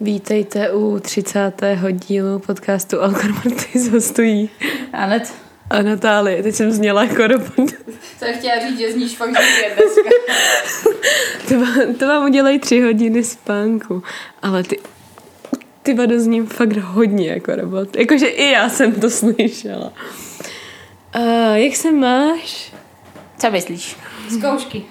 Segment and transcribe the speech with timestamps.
[0.00, 1.52] Vítejte u 30.
[1.92, 4.50] dílu podcastu Alkor Mortis hostují
[4.92, 5.34] Anet.
[5.70, 6.42] a Natálie.
[6.42, 7.70] Teď jsem zněla jako robot.
[8.18, 9.80] Co chtěla říct, že zníš fakt dneska.
[11.48, 14.02] To, vám- to vám udělají tři hodiny spánku.
[14.42, 14.78] Ale ty,
[15.82, 17.96] ty vado zním fakt hodně jako robot.
[17.96, 19.92] Jakože i já jsem to slyšela.
[21.16, 22.72] Uh, jak se máš?
[23.38, 23.96] Co myslíš?
[24.38, 24.84] Zkoušky.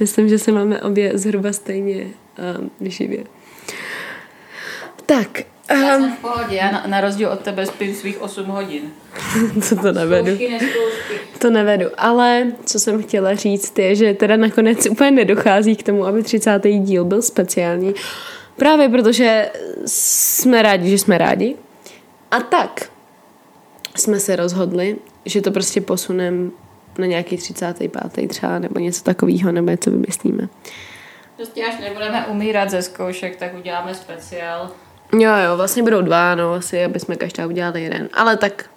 [0.00, 2.06] Myslím, že se máme obě zhruba stejně
[2.60, 3.24] um, živě.
[5.06, 8.82] Tak, Já jsem v pohodě, já na, na rozdíl od tebe spím svých 8 hodin.
[9.62, 10.26] co to nevedu.
[10.26, 11.38] Zkoušky, neskoušky.
[11.38, 16.06] To nevedu, ale co jsem chtěla říct je, že teda nakonec úplně nedochází k tomu,
[16.06, 16.60] aby 30.
[16.64, 17.94] díl byl speciální.
[18.56, 19.50] Právě protože
[19.86, 21.56] jsme rádi, že jsme rádi.
[22.30, 22.90] A tak
[23.96, 26.50] jsme se rozhodli, že to prostě posuneme
[26.98, 28.28] na nějaký 35.
[28.28, 30.48] třeba, nebo něco takového, nebo něco vymyslíme.
[31.36, 34.70] Prostě až nebudeme umírat ze zkoušek, tak uděláme speciál.
[35.18, 38.08] Jo, jo, vlastně budou dva, no, asi, aby jsme každá udělali jeden.
[38.12, 38.70] Ale tak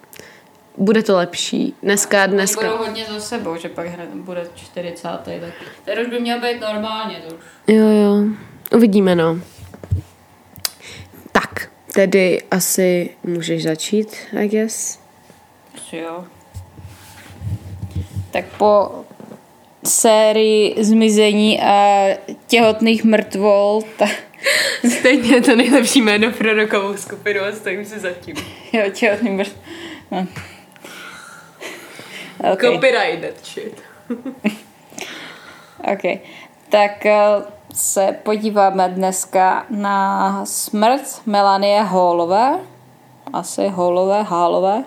[0.76, 1.74] bude to lepší.
[1.82, 2.66] Dneska, Oni dneska.
[2.66, 5.08] budou hodně za sebou, že pak hned bude 40.
[5.08, 5.52] Tak
[5.84, 7.40] ten už by měl být normálně, to už.
[7.66, 8.24] Jo, jo.
[8.76, 9.38] Uvidíme, no.
[11.32, 14.98] Tak, tedy asi můžeš začít, I guess.
[15.74, 16.24] Asi jo.
[18.30, 18.90] Tak po
[19.84, 22.04] sérii zmizení a
[22.46, 24.10] těhotných mrtvol, tak
[24.98, 28.36] Stejně je to nejlepší jméno pro rokovou skupinu a stojím si za tím.
[28.72, 29.62] jo, těhotný mrtvol.
[30.10, 30.26] No.
[32.52, 32.74] Okay.
[32.74, 33.82] Copyrighted shit.
[35.92, 36.20] OK.
[36.68, 37.16] Tak eh,
[37.74, 42.58] se podíváme dneska na smrt Melanie Hallové.
[43.32, 44.84] Asi Hallové, Hallové.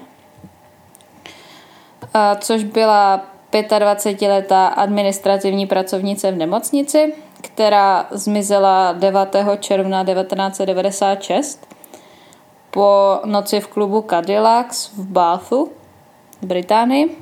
[2.16, 9.36] Eh, Což byla 25-letá administrativní pracovnice v nemocnici, která zmizela 9.
[9.60, 11.68] června 1996
[12.72, 15.72] po noci v klubu Cadillacs v Bathu
[16.42, 17.18] v Británii.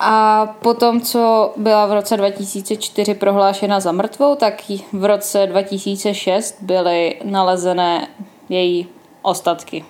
[0.00, 7.20] A potom, co byla v roce 2004 prohlášena za mrtvou, tak v roce 2006 byly
[7.24, 8.08] nalezené
[8.48, 8.88] její
[9.22, 9.84] ostatky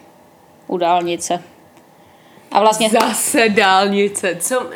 [0.66, 1.42] u dálnice.
[2.56, 4.70] A vlastně, Zase dálnice, co?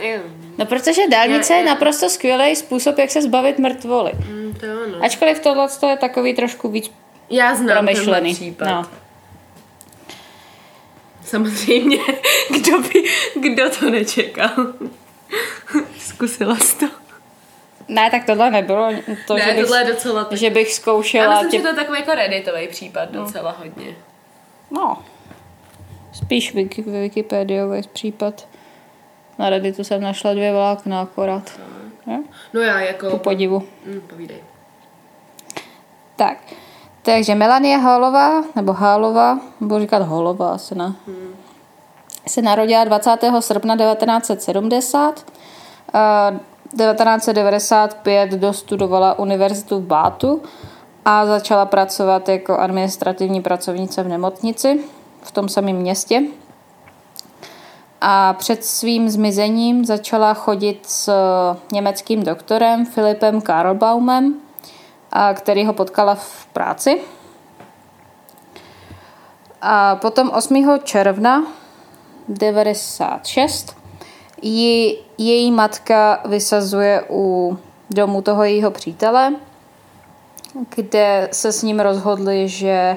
[0.58, 4.12] No protože dálnice je naprosto skvělý způsob, jak se zbavit mrtvoly.
[4.12, 5.04] Mm, to ano.
[5.04, 6.92] Ačkoliv tohle je takový trošku víc
[7.30, 8.34] Já znám promyšlený.
[8.34, 8.64] případ.
[8.64, 8.86] No.
[11.24, 11.98] Samozřejmě,
[12.50, 13.04] kdo by,
[13.40, 14.50] kdo to nečekal.
[15.98, 16.86] Zkusila jsi to.
[17.88, 18.88] Ne, tak tohle nebylo
[19.26, 20.28] to, že, ne, bych, tohle je docela...
[20.30, 21.34] že bych Já zkoušela...
[21.34, 21.56] myslím, tě...
[21.56, 23.96] že to je takový jako redditový případ docela hodně.
[24.70, 25.04] No,
[26.12, 28.48] spíš wiki, Wikipediový případ.
[29.38, 31.60] Na Redditu jsem našla dvě vlákna akorát.
[32.06, 32.18] Jo?
[32.54, 33.10] No já jako...
[33.10, 33.62] Ku podivu.
[33.86, 34.38] Mm, povídej.
[36.16, 36.38] Tak,
[37.02, 40.94] takže Melanie Hálová, nebo Hálová, budu říkat Holová asi ne,
[42.26, 43.10] se narodila 20.
[43.40, 45.26] srpna 1970.
[45.92, 46.32] A
[46.76, 50.42] 1995 dostudovala univerzitu v Bátu
[51.04, 54.84] a začala pracovat jako administrativní pracovnice v nemocnici
[55.22, 56.22] v tom samém městě.
[58.00, 61.12] A před svým zmizením začala chodit s
[61.72, 64.34] německým doktorem Filipem Karlbaumem,
[65.34, 67.00] který ho potkala v práci.
[69.62, 70.78] A potom 8.
[70.84, 71.46] června
[72.28, 73.76] 96
[74.42, 77.58] ji její matka vysazuje u
[77.90, 79.34] domu toho jejího přítele,
[80.76, 82.96] kde se s ním rozhodli, že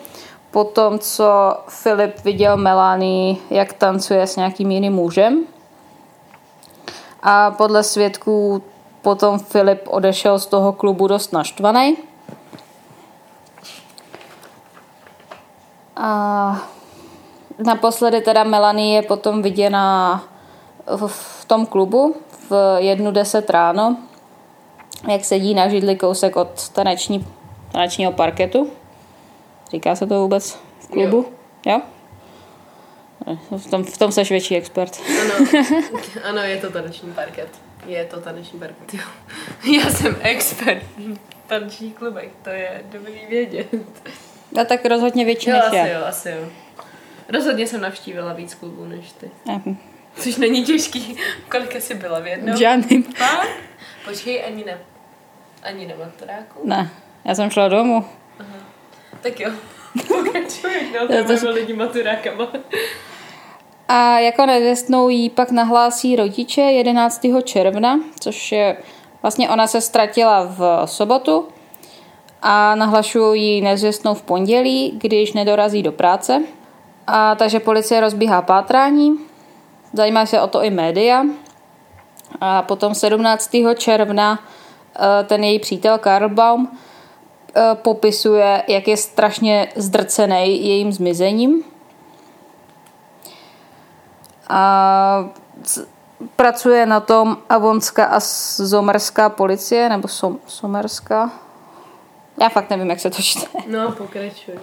[0.54, 5.44] Potom, co Filip viděl Melanie, jak tancuje s nějakým jiným mužem.
[7.22, 8.62] A podle svědků
[9.02, 11.96] potom Filip odešel z toho klubu dost naštvaný.
[15.96, 16.62] A
[17.64, 20.22] naposledy teda Melanie je potom viděna
[20.86, 22.14] v, v tom klubu
[22.50, 23.96] v jednu deset ráno,
[25.10, 27.26] jak sedí na židli kousek od taneční,
[27.72, 28.70] tanečního parketu.
[29.75, 31.32] Říká se to vůbec v klubu?
[31.67, 31.81] Jo?
[33.26, 33.59] jo?
[33.59, 35.00] V tom, v tom seš větší expert.
[35.21, 35.47] Ano,
[36.25, 37.49] ano, je to taneční parket.
[37.87, 39.00] Je to taneční parket, jo.
[39.73, 43.67] Já jsem expert v tanečních klubech, to je dobrý vědět.
[44.61, 45.87] A tak rozhodně větší Jo, než asi já.
[45.87, 46.49] jo, asi jo.
[47.29, 49.31] Rozhodně jsem navštívila víc klubů než ty.
[49.47, 49.76] Mhm.
[50.17, 51.17] Což není těžký.
[51.50, 52.56] Kolika jsi byla v jednom?
[52.56, 53.03] Žádným.
[53.03, 53.49] Fakt?
[54.05, 54.79] Počkej, ani ne.
[55.62, 56.69] Ani na maturáku?
[56.69, 56.91] Ne,
[57.25, 58.05] já jsem šla domů.
[59.25, 59.50] Tak jo.
[60.09, 62.49] Pokračuj, no, To to- lidi maturákama.
[63.88, 67.26] A jako nevěstnou jí pak nahlásí rodiče 11.
[67.44, 68.76] června, což je
[69.23, 71.49] vlastně ona se ztratila v sobotu
[72.43, 76.43] a nahlašují ji nezvěstnou v pondělí, když nedorazí do práce.
[77.06, 79.19] A takže policie rozbíhá pátrání,
[79.93, 81.25] zajímá se o to i média.
[82.41, 83.50] A potom 17.
[83.76, 84.38] června
[84.97, 86.79] eh, ten její přítel Karl Baum
[87.74, 91.64] popisuje, jak je strašně zdrcený jejím zmizením.
[94.48, 95.28] A
[96.36, 98.20] pracuje na tom Avonská a
[98.56, 101.30] Zomerská policie, nebo som, Somerská.
[102.40, 103.46] Já fakt nevím, jak se to čte.
[103.66, 104.54] No, pokračuj.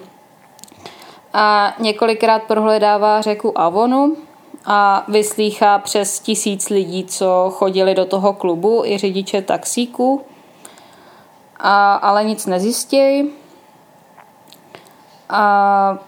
[1.32, 4.16] A několikrát prohledává řeku Avonu
[4.64, 10.24] a vyslýchá přes tisíc lidí, co chodili do toho klubu, i řidiče taxíků.
[11.62, 13.30] A, ale nic nezjistějí.
[15.28, 15.98] A,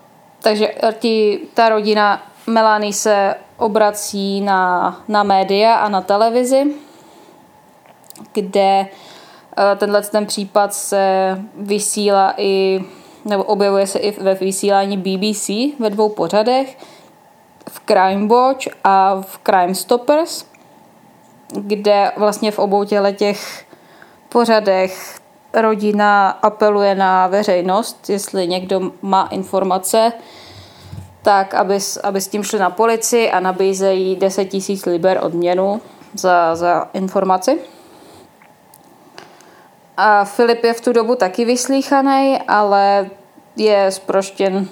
[0.43, 6.65] takže ti, ta rodina Melanie se obrací na, na média a na televizi,
[8.33, 8.87] kde
[9.59, 12.85] eh, tenhle ten případ se vysílá i,
[13.25, 15.49] nebo objevuje se i ve vysílání BBC
[15.79, 16.79] ve dvou pořadech,
[17.69, 20.47] v Crime Watch a v Crime Stoppers,
[21.49, 23.65] kde vlastně v obou těle těch
[24.29, 25.21] pořadech
[25.55, 30.12] rodina apeluje na veřejnost, jestli někdo má informace,
[31.23, 35.81] tak aby, aby s tím šli na policii a nabízejí 10 tisíc liber odměnu
[36.15, 37.59] za, za informaci.
[39.97, 43.11] A Filip je v tu dobu taky vyslíchaný, ale
[43.56, 44.69] je zproštěn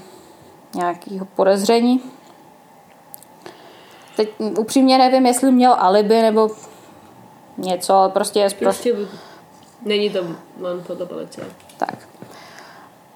[0.75, 2.03] nějakého podezření.
[4.17, 6.51] Teď upřímně nevím, jestli měl alibi nebo
[7.59, 8.93] něco, ale prostě je zproštěn.
[8.93, 9.19] Prostě
[9.85, 10.19] není to
[10.61, 11.47] len podle policie.
[11.77, 12.09] Tak.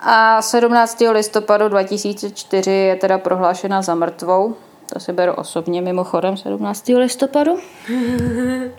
[0.00, 1.02] A 17.
[1.10, 4.54] listopadu 2004 je teda prohlášena za mrtvou.
[4.92, 6.88] To si beru osobně mimochodem 17.
[6.88, 7.58] listopadu.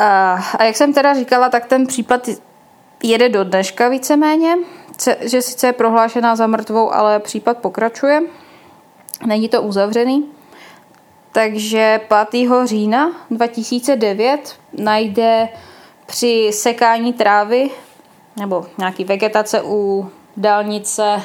[0.00, 2.28] A, a jak jsem teda říkala, tak ten případ
[3.02, 4.54] jede do dneška víceméně,
[4.96, 8.22] Ce- že sice je prohlášená za mrtvou, ale případ pokračuje.
[9.26, 10.37] Není to uzavřený.
[11.38, 12.00] Takže
[12.30, 12.50] 5.
[12.64, 15.48] října 2009 najde
[16.06, 17.70] při sekání trávy
[18.36, 21.22] nebo nějaký vegetace u dálnice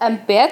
[0.00, 0.48] M5,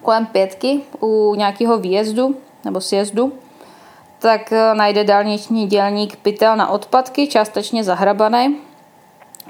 [0.00, 3.32] u M5, u nějakého výjezdu nebo sjezdu,
[4.18, 8.52] tak eh, najde dálniční dělník pytel na odpadky, částečně zahrabané,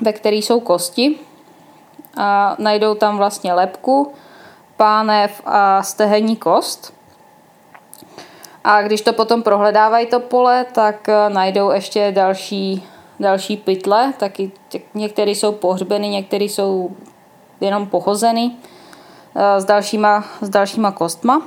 [0.00, 1.18] ve který jsou kosti.
[2.16, 4.12] A najdou tam vlastně lepku,
[4.76, 6.93] pánev a stehenní kost.
[8.64, 12.86] A když to potom prohledávají to pole, tak eh, najdou ještě další,
[13.20, 14.52] další pytle, taky
[14.94, 16.96] některé jsou pohřbeny, některé jsou
[17.60, 18.50] jenom pohozeny
[19.36, 21.42] eh, s dalšíma, s dalšíma kostma.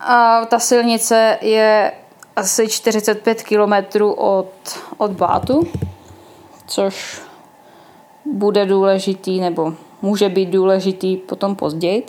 [0.00, 1.92] A ta silnice je
[2.36, 4.50] asi 45 km od,
[4.98, 5.68] od Bátu,
[6.66, 7.22] což
[8.24, 12.06] bude důležitý, nebo může být důležitý potom později.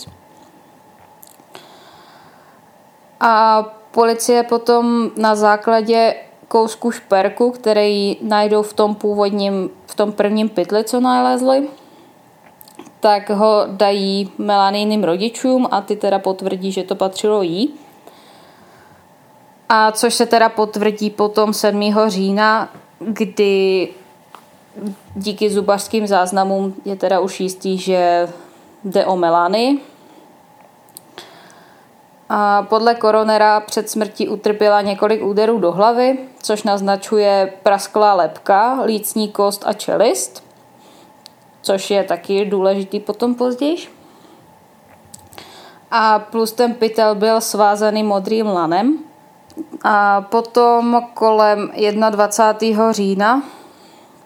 [3.19, 6.15] A policie potom na základě
[6.47, 11.67] kousku šperku, který najdou v tom původním, v tom prvním pytli, co nalezli,
[12.99, 17.73] tak ho dají Melaníným rodičům a ty teda potvrdí, že to patřilo jí.
[19.69, 21.93] A což se teda potvrdí potom 7.
[22.07, 23.87] října, kdy
[25.15, 28.29] díky zubařským záznamům je teda už jistý, že
[28.83, 29.79] jde o Melany.
[32.29, 39.29] A podle koronera před smrtí utrpěla několik úderů do hlavy, což naznačuje prasklá lepka, lícní
[39.29, 40.43] kost a čelist,
[41.61, 43.77] což je taky důležitý potom později.
[45.91, 48.97] A plus ten pytel byl svázaný modrým lanem.
[49.83, 51.71] A potom kolem
[52.09, 52.91] 21.
[52.91, 53.43] října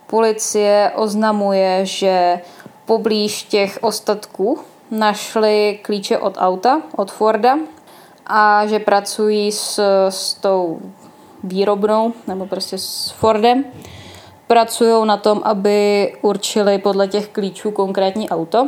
[0.08, 2.42] policie oznamuje, že
[2.86, 4.60] poblíž těch ostatků
[4.92, 7.58] našli klíče od auta, od Forda
[8.28, 10.80] a že pracují s, s tou
[11.44, 13.66] výrobnou, nebo prostě s Fordem.
[14.48, 18.68] Pracují na tom, aby určili podle těch klíčů konkrétní auto.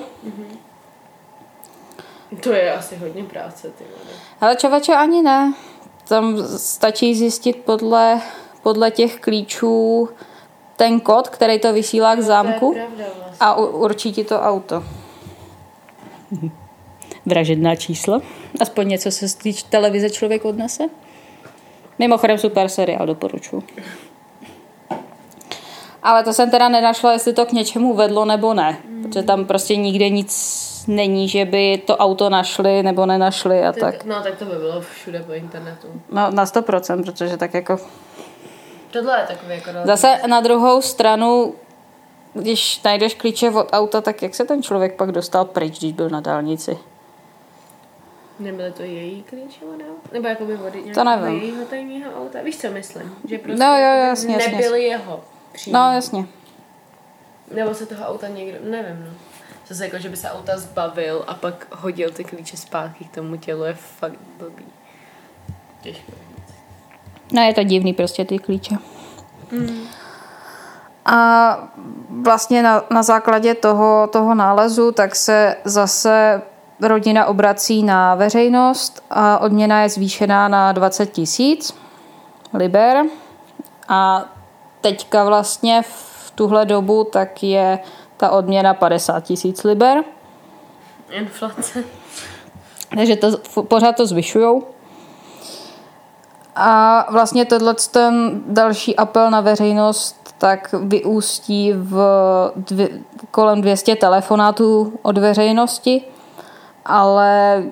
[2.43, 4.15] To je asi hodně práce, ty vole.
[4.41, 5.53] Ale čověče ani ne.
[6.07, 8.21] Tam stačí zjistit podle,
[8.63, 10.09] podle těch klíčů
[10.75, 13.37] ten kód, který to vysílá k zámku To je pravda vlastně.
[13.39, 14.83] a určí ti to auto.
[17.25, 18.21] Vražedná číslo.
[18.61, 20.83] Aspoň něco se z té televize člověk odnese.
[21.99, 23.63] Mimochodem super seriál, doporučuji.
[26.03, 28.77] Ale to jsem teda nenašla, jestli to k něčemu vedlo nebo ne.
[29.03, 34.05] Protože tam prostě nikde nic není, že by to auto našli nebo nenašli a tak.
[34.05, 35.87] No tak to by bylo všude po internetu.
[36.11, 37.77] No, na 100%, protože tak jako...
[38.91, 41.55] Tohle je takový jako Zase na druhou stranu,
[42.33, 46.09] když najdeš klíče od auta, tak jak se ten člověk pak dostal pryč, když byl
[46.09, 46.77] na dálnici?
[48.39, 49.59] Nebyly to její klíče?
[50.11, 52.41] Nebo jako by vody nějakého jejího tajného auta?
[52.41, 53.15] Víš, co myslím?
[53.29, 55.79] Že prostě No, jo, jo, jakoby jasně, jasně, nebyly jeho přímo.
[55.79, 56.25] No jasně.
[57.51, 59.13] Nebo se toho auta někdo, nevím, no.
[59.67, 63.37] Zase jako, že by se auta zbavil a pak hodil ty klíče zpátky k tomu
[63.37, 64.65] tělu je fakt blbý.
[65.81, 66.11] Těžko.
[67.33, 68.75] No je to divný prostě ty klíče.
[71.05, 71.57] A
[72.09, 76.41] vlastně na, na základě toho, toho nálezu tak se zase
[76.81, 81.77] rodina obrací na veřejnost a odměna je zvýšená na 20 tisíc
[82.53, 83.03] liber.
[83.87, 84.25] A
[84.81, 87.79] teďka vlastně v tuhle dobu tak je
[88.17, 90.03] ta odměna 50 tisíc liber.
[91.09, 91.83] Inflace.
[92.95, 94.63] Takže to, pořád to zvyšujou.
[96.55, 101.97] A vlastně tohle ten další apel na veřejnost tak vyústí v
[102.55, 102.89] dvě,
[103.31, 106.01] kolem 200 telefonátů od veřejnosti,
[106.85, 107.63] ale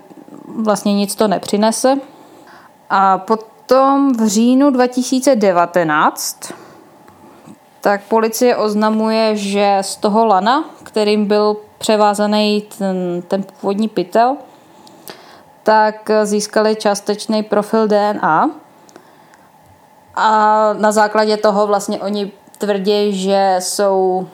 [0.47, 1.95] vlastně nic to nepřinese.
[2.89, 6.53] A potom v říjnu 2019
[7.81, 14.37] tak policie oznamuje, že z toho lana, kterým byl převázaný ten, ten původní pytel,
[15.63, 18.49] tak získali částečný profil DNA.
[20.15, 24.27] A na základě toho vlastně oni tvrdí, že jsou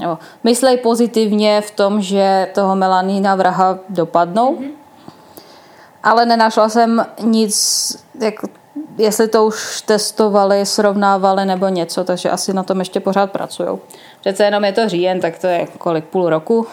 [0.00, 4.56] jo, myslej pozitivně v tom, že toho Melanína vraha dopadnou.
[4.56, 4.70] Mm-hmm.
[6.02, 7.54] Ale nenašla jsem nic,
[8.20, 8.48] jako,
[8.98, 13.78] jestli to už testovali, srovnávali nebo něco, takže asi na tom ještě pořád pracují.
[14.20, 16.66] Přece jenom je to říjen, tak to je kolik, půl roku?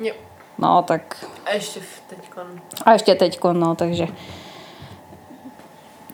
[0.00, 0.14] Jo.
[0.58, 2.46] No, tak A ještě teďkon.
[2.84, 4.06] a ještě teďko, no, takže...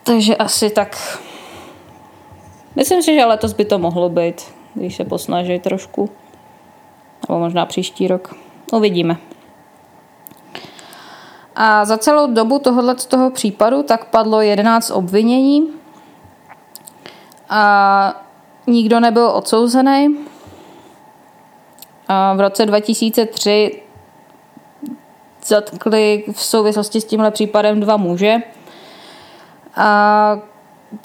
[0.04, 1.18] Takže asi tak...
[2.76, 4.42] Myslím si, že letos by to mohlo být,
[4.74, 6.10] když se posnaží trošku.
[7.28, 8.34] Nebo možná příští rok.
[8.72, 9.16] Uvidíme.
[11.56, 15.68] A za celou dobu tohohle z toho případu tak padlo 11 obvinění.
[17.48, 18.22] A
[18.66, 20.18] nikdo nebyl odsouzený.
[22.08, 23.82] A v roce 2003
[25.46, 28.36] zatkli v souvislosti s tímhle případem dva muže.
[29.76, 30.38] A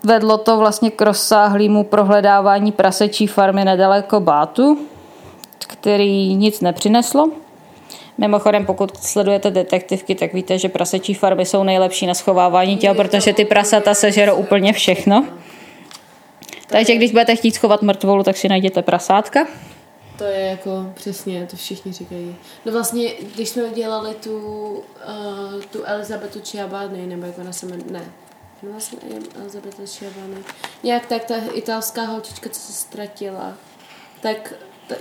[0.03, 4.77] vedlo to vlastně k rozsáhlému prohledávání prasečí farmy nedaleko Bátu,
[5.65, 7.31] který nic nepřineslo.
[8.17, 13.33] Mimochodem, pokud sledujete detektivky, tak víte, že prasečí farmy jsou nejlepší na schovávání těl, protože
[13.33, 15.25] ty prasata sežerou úplně všechno.
[16.67, 19.47] Takže když budete chtít schovat mrtvolu, tak si najděte prasátka.
[20.17, 22.35] To je jako přesně, to všichni říkají.
[22.65, 28.03] No vlastně, když jsme dělali tu, uh, tu Elizabetu Chiabany, nebo jak ona se ne,
[28.61, 28.95] jmenovala se
[29.41, 30.37] Elizabeta Chiabany,
[30.83, 33.53] nějak tak ta italská holčička, co se ztratila,
[34.21, 34.53] tak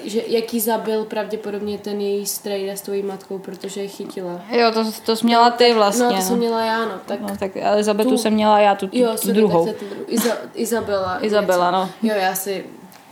[0.05, 4.41] že jak ji zabil pravděpodobně ten její strejda s tvojí matkou, protože je chytila.
[4.51, 6.05] Jo, to, to jsi měla ty vlastně.
[6.05, 6.23] No, to no.
[6.23, 6.93] jsem měla já, no.
[7.07, 9.67] Tak, No, tak Elizabetu Tu- jsem měla já, tu, tu, jo, tu sorry, druhou.
[9.67, 10.05] Tak tu druhou.
[10.09, 11.19] Iza, Izabela.
[11.25, 11.93] Izabela, něco.
[12.03, 12.09] no.
[12.09, 12.65] Jo, já si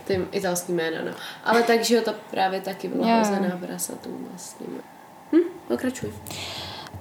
[0.09, 1.11] tím italský jméno, no.
[1.45, 3.19] Ale takže jo, ta právě taky byla Jo.
[3.19, 4.67] hozená prasatům vlastně.
[5.33, 6.13] Hm, pokračuj.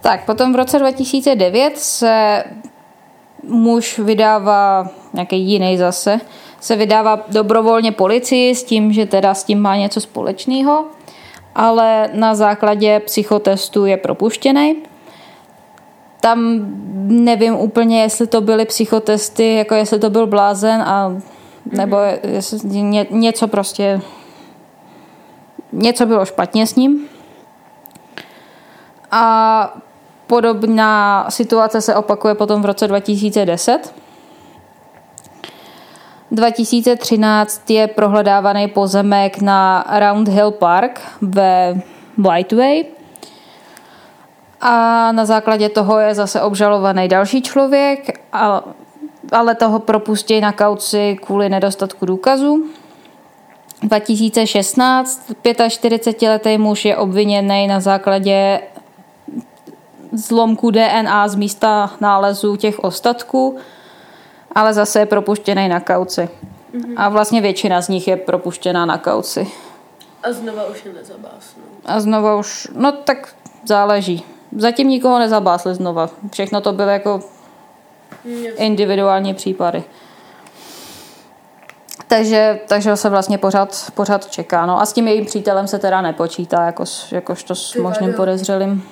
[0.01, 2.43] Tak, potom v roce 2009 se
[3.43, 6.19] muž vydává, nějaký jiný zase,
[6.65, 10.85] se vydává dobrovolně policii s tím, že teda s tím má něco společného,
[11.55, 14.75] ale na základě psychotestu je propuštěný.
[16.19, 16.65] Tam
[17.07, 21.21] nevím úplně, jestli to byly psychotesty, jako jestli to byl blázen, a,
[21.71, 24.01] nebo jestli ně, něco prostě,
[25.71, 27.07] něco bylo špatně s ním.
[29.11, 29.77] A
[30.27, 34.04] podobná situace se opakuje potom v roce 2010.
[36.35, 41.81] 2013 je prohledávaný pozemek na Round Hill Park ve
[42.17, 42.83] Whiteway.
[44.61, 48.21] A na základě toho je zase obžalovaný další člověk,
[49.31, 52.65] ale toho propustí na kauci kvůli nedostatku důkazů.
[53.83, 58.61] 2016 45-letý muž je obviněný na základě
[60.11, 63.57] zlomku DNA z místa nálezu těch ostatků,
[64.55, 66.29] ale zase je propuštěný na kauci.
[66.97, 69.47] A vlastně většina z nich je propuštěná na kauci.
[70.23, 71.63] A znova už je nezabásnou.
[71.85, 73.35] A znova už, no tak
[73.65, 74.25] záleží.
[74.57, 76.09] Zatím nikoho nezabásli znova.
[76.31, 77.19] Všechno to byly jako
[78.55, 79.83] individuální případy.
[82.07, 84.65] Takže, takže se vlastně pořád, pořád čeká.
[84.65, 88.83] No a s tím jejím přítelem se teda nepočítá, jako, jakožto s možným podezřelým.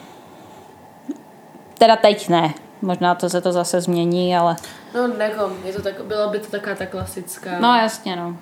[1.78, 2.54] Teda teď ne.
[2.84, 4.56] Možná to se to zase změní, ale...
[4.94, 7.60] No, jako, je to tak, byla by to taková ta klasická.
[7.60, 8.38] No jasně, no.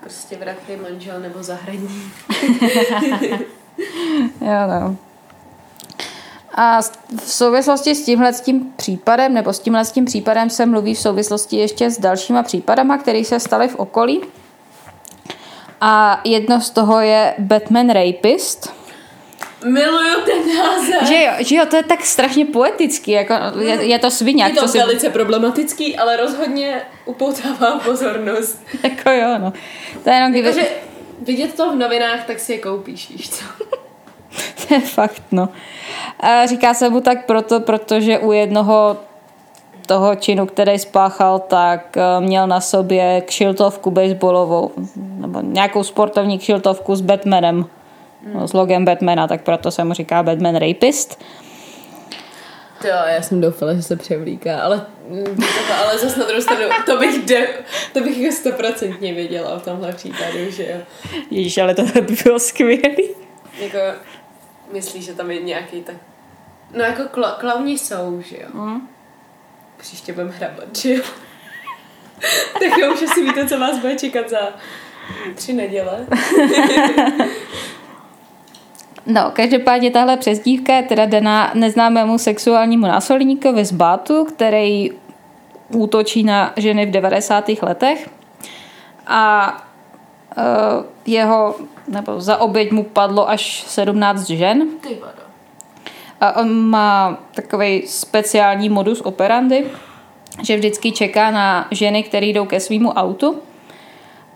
[0.00, 2.12] Prostě vrachy, manžel nebo zahradní.
[4.40, 4.96] Jo, no.
[6.54, 6.80] A
[7.16, 10.94] v souvislosti s tímhle s tím případem, nebo s tímhle s tím případem se mluví
[10.94, 14.20] v souvislosti ještě s dalšíma případama, které se staly v okolí.
[15.80, 18.81] A jedno z toho je Batman Rapist.
[19.64, 21.08] Miluju ten název.
[21.08, 24.60] Že jo, že jo, to je tak strašně poetický, jako je, je to sviňák, Je
[24.60, 24.78] to si...
[24.78, 28.62] velice problematický, ale rozhodně upoutává pozornost.
[28.82, 29.52] Jako jo, no.
[30.04, 30.48] To je jenom kdyby...
[30.48, 30.68] Takže
[31.20, 33.44] vidět to v novinách, tak si je koupíš, víš co?
[34.68, 35.48] To je fakt, no.
[36.20, 38.96] A říká se mu tak proto, protože u jednoho
[39.86, 46.96] toho činu, který spáchal, tak eh, měl na sobě kšiltovku baseballovou, nebo nějakou sportovní kšiltovku
[46.96, 47.66] s Batmanem,
[48.34, 51.22] no, s logem Batmana, tak proto se mu říká Batman Rapist.
[52.84, 55.44] Jo, já jsem doufala, že se převlíká, ale, mm,
[55.78, 57.48] ale zase na druhou stranu, to bych, de,
[57.92, 60.78] to bych jako stoprocentně věděla v tomhle případu, že jo.
[61.30, 63.08] Ježíš, ale to by bylo skvělý.
[63.58, 63.78] Jako,
[64.72, 65.96] myslíš, že tam je nějaký tak...
[66.76, 68.48] No jako kla, klauni jsou, že jo.
[68.52, 68.88] Mm.
[69.76, 71.02] Příště budeme hrabat, že jo.
[72.52, 74.52] tak jo, už asi víte, co vás bude čekat za
[75.34, 76.06] tři neděle.
[79.06, 84.90] No, každopádně tahle přezdívka je teda daná neznámému sexuálnímu násilníkovi z Bátu, který
[85.68, 87.44] útočí na ženy v 90.
[87.62, 88.10] letech
[89.06, 89.52] a
[90.36, 90.44] uh,
[91.06, 91.56] jeho,
[91.88, 95.22] nebo za oběť mu padlo až 17 žen Ty vado.
[96.20, 99.66] a on má takový speciální modus operandi,
[100.42, 103.36] že vždycky čeká na ženy, které jdou ke svýmu autu,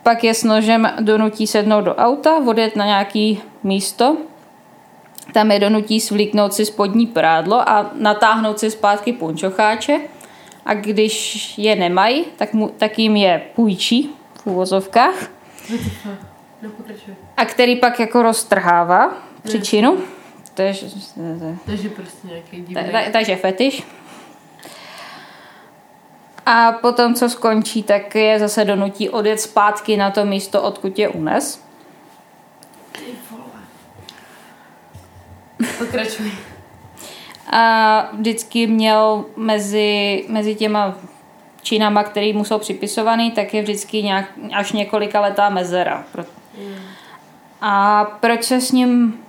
[0.03, 4.17] pak je s nožem donutí sednout do auta, odjet na nějaký místo,
[5.33, 10.01] tam je donutí svlíknout si spodní prádlo a natáhnout si zpátky punčocháče
[10.67, 15.15] a když je nemají, tak, mu, tak jim je půjčí v úvozovkách
[17.37, 19.99] a který pak jako roztrhává příčinu.
[21.67, 22.75] Takže prostě nějaký divný.
[22.75, 23.83] ta- ta- takže fetiš.
[26.47, 31.09] A potom, co skončí, tak je zase donutí odjet zpátky na to místo, odkud je
[31.09, 31.63] unes.
[35.79, 36.33] Pokračuj.
[37.53, 40.95] A vždycky měl mezi, mezi těma
[41.63, 46.05] činama, který mu jsou připisovaný, tak je vždycky nějak, až několika letá mezera.
[47.61, 49.21] A proč se s ním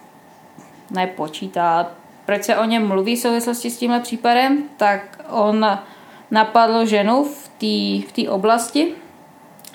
[0.91, 1.91] nepočítá,
[2.25, 5.79] proč se o něm mluví v souvislosti s tímhle případem, tak on
[6.31, 8.93] napadl ženu v té v té oblasti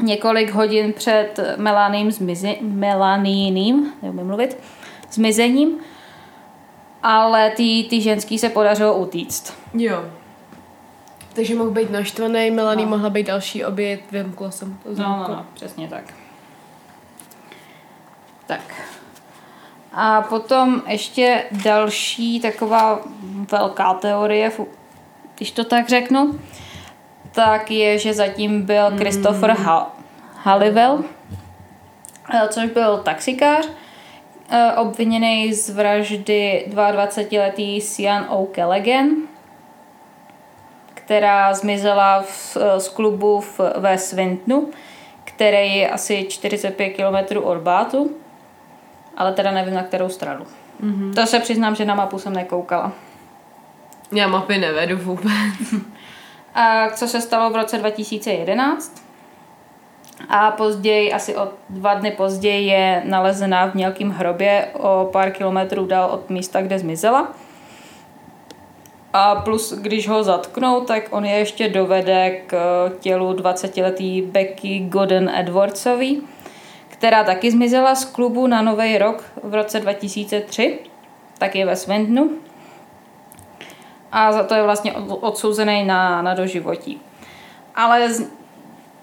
[0.01, 4.59] několik hodin před Melaným zmize, Melaníným, mluvit,
[5.13, 5.79] zmizením,
[7.03, 9.55] ale ty, ty ženský se podařilo utíct.
[9.75, 10.05] Jo.
[11.35, 12.91] Takže mohl být naštvaný, Melanie no.
[12.91, 16.05] mohla být další oběť, vymklo jsem to No, no, no, přesně tak.
[18.47, 18.75] Tak.
[19.93, 23.01] A potom ještě další taková
[23.53, 24.53] velká teorie,
[25.37, 26.41] když to tak řeknu,
[27.33, 29.91] tak je, že zatím byl Christopher ha-
[30.37, 31.05] Halliwell,
[32.35, 33.69] eh, což byl taxikář,
[34.77, 39.09] obviněný z vraždy 22-letý Sian O'Callaghan,
[40.95, 44.71] která zmizela v, z klubu v, ve Swintonu,
[45.25, 48.17] který je asi 45 km od Bátu,
[49.17, 50.45] ale teda nevím na kterou stranu.
[50.83, 51.15] Mm-hmm.
[51.15, 52.93] To se přiznám, že na mapu jsem nekoukala.
[54.13, 55.33] Já mapy nevedu vůbec.
[56.55, 59.03] A co se stalo v roce 2011?
[60.29, 65.87] A později, asi o dva dny později, je nalezená v mělkém hrobě o pár kilometrů
[65.87, 67.33] dál od místa, kde zmizela.
[69.13, 72.57] A plus, když ho zatknou, tak on je ještě dovede k
[73.01, 76.23] tělu 20-letý Becky Godden Edwardsový,
[76.89, 80.79] která taky zmizela z klubu na Nový rok v roce 2003,
[81.39, 82.31] tak je ve Swindonu.
[84.13, 87.01] A za to je vlastně od- odsouzený na, na doživotí.
[87.75, 88.09] Ale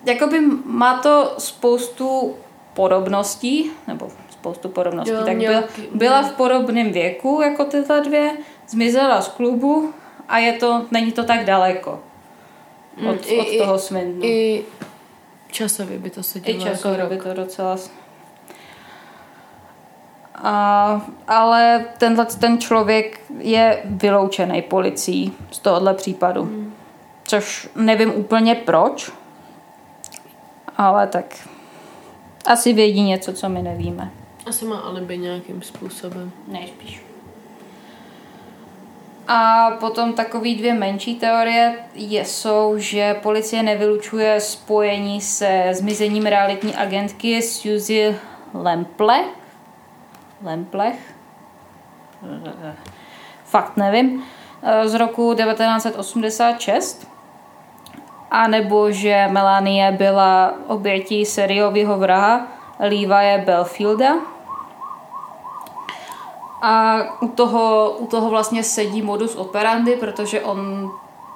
[0.06, 2.36] jakoby má to spoustu
[2.74, 8.02] podobností, nebo spoustu podobností, Jo, tak měl byl, taky- byla v podobném věku jako tyhle
[8.02, 8.32] dvě,
[8.68, 9.94] zmizela z klubu
[10.30, 14.26] a je to, není to tak daleko od, Mm, i- od i- toho Swindonu.
[14.26, 14.64] I
[15.52, 17.10] Časově by to se I dělo jako časově rok.
[17.10, 17.78] by to docela...
[20.44, 26.42] A, ale tenhle ten člověk je vyloučený policií z tohohle případu.
[26.44, 26.74] Hmm.
[27.24, 29.12] Což nevím úplně proč,
[30.80, 31.48] ale tak
[32.46, 34.12] asi vědí něco, co my nevíme.
[34.46, 36.32] Asi má alibi nějakým způsobem.
[36.48, 37.02] Nejspíš.
[39.28, 46.76] A potom takový dvě menší teorie je, jsou, že policie nevylučuje spojení se zmizením realitní
[46.76, 48.16] agentky Suzy
[48.54, 49.24] Lemple.
[50.44, 51.16] Lemplech?
[53.44, 54.24] Fakt nevím.
[54.86, 57.08] Z roku 1986.
[58.32, 62.48] A nebo že Melanie byla obětí seriového vraha
[62.80, 64.14] Levi'a Belfielda,
[66.62, 70.92] a u toho, u toho vlastně sedí modus operandi, protože on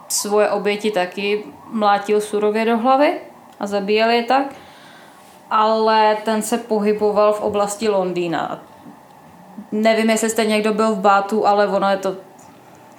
[0.07, 3.13] svoje oběti taky mlátil surově do hlavy
[3.59, 4.45] a zabíjel je tak.
[5.51, 8.59] Ale ten se pohyboval v oblasti Londýna.
[9.71, 12.15] Nevím, jestli jste někdo byl v Bátu, ale ono je to...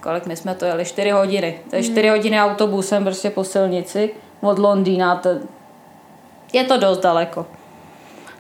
[0.05, 0.85] Kolik my jsme to jeli?
[0.85, 1.61] 4 hodiny.
[1.71, 5.17] To je 4 hodiny autobusem prostě po silnici od Londýna.
[5.17, 5.29] To...
[6.53, 7.47] Je to dost daleko.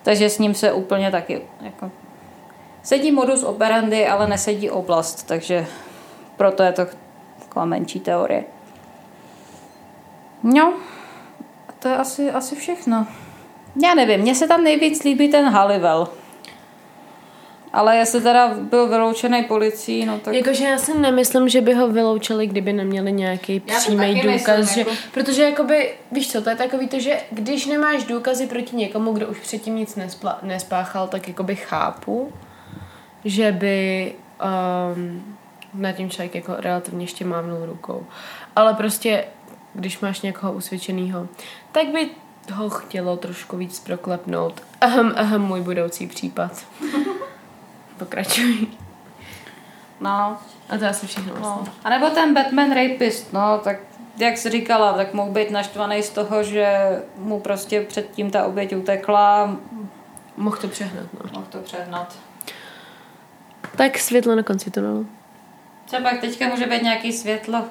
[0.02, 1.90] Takže s ním se úplně taky jako
[2.84, 5.66] Sedí modus operandi, ale nesedí oblast, takže
[6.36, 6.86] proto je to
[7.38, 8.44] taková menší teorie.
[10.42, 10.74] No,
[11.68, 13.06] a to je asi, asi všechno.
[13.82, 16.08] Já nevím, mně se tam nejvíc líbí ten Halliwell.
[17.74, 20.34] Ale jestli teda byl vyloučený policií, no tak...
[20.34, 24.58] Jakože já si nemyslím, že by ho vyloučili, kdyby neměli nějaký přímý důkaz.
[24.58, 28.46] myslím, že, jako- Protože jakoby, víš co, to je takový to, že když nemáš důkazy
[28.46, 32.32] proti někomu, kdo už předtím nic nespla, nespáchal, tak jakoby chápu,
[33.24, 34.12] že by
[34.94, 35.36] um,
[35.74, 38.06] na tím člověk jako relativně ještě mávnul rukou.
[38.56, 39.24] Ale prostě,
[39.74, 41.28] když máš někoho usvědčenýho,
[41.72, 42.10] tak by
[42.52, 44.62] ho chtělo trošku víc proklepnout.
[44.80, 46.64] Ahem, ahem, můj budoucí případ.
[47.98, 48.66] Pokračuj.
[50.00, 51.62] No, A to je asi všechno vlastně.
[51.66, 51.72] no.
[51.84, 53.76] A nebo ten Batman rapist, no, tak
[54.16, 56.68] jak jsi říkala, tak mohl být naštvaný z toho, že
[57.16, 59.56] mu prostě předtím ta oběť utekla,
[60.36, 61.30] Mohl to přehnat, no.
[61.32, 62.14] mohl to přehnat.
[63.76, 65.06] Tak světlo na konci tunelu.
[65.84, 67.64] Třeba teďka může být nějaký světlo.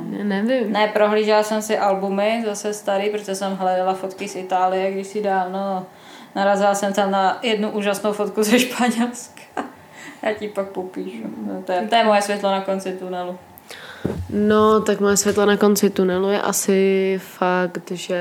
[0.00, 0.72] Ne, nevím.
[0.72, 5.22] Ne, prohlížela jsem si albumy, zase starý, protože jsem hledala fotky z Itálie když si
[5.22, 5.86] dávno.
[6.34, 9.42] Narazila jsem tam na jednu úžasnou fotku ze Španělska.
[10.22, 11.22] Já ti pak popíšu.
[11.46, 13.38] No, to, je, to je moje světlo na konci tunelu.
[14.30, 18.18] No, tak moje světlo na konci tunelu je asi fakt, že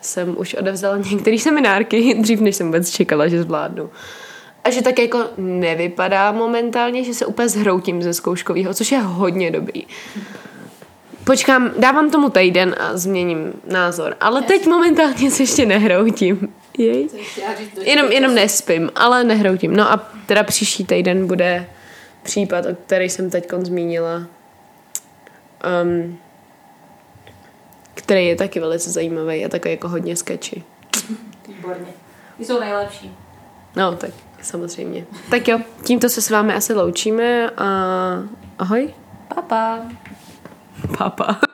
[0.00, 3.90] jsem už odevzala některé seminárky dřív, než jsem vůbec čekala, že zvládnu.
[4.64, 9.50] A že tak jako nevypadá momentálně, že se úplně zhroutím ze zkouškového, což je hodně
[9.50, 9.82] dobrý.
[11.24, 14.16] Počkám, dávám tomu týden a změním názor.
[14.20, 16.52] Ale teď momentálně se ještě nehroutím.
[16.78, 17.08] Jej.
[17.80, 19.76] Jenom, jenom nespím, ale nehroutím.
[19.76, 21.66] No a teda příští týden bude
[22.22, 24.26] případ, o který jsem teď zmínila,
[25.84, 26.18] um,
[27.94, 30.62] který je taky velice zajímavý a takový jako hodně sketchy.
[31.48, 31.92] Výborně.
[32.38, 33.16] Ty jsou nejlepší.
[33.76, 34.10] No, tak
[34.42, 35.06] samozřejmě.
[35.30, 37.66] Tak jo, tímto se s vámi asi loučíme a
[38.58, 38.94] ahoj.
[39.34, 39.80] Papa.
[40.98, 41.51] Papa.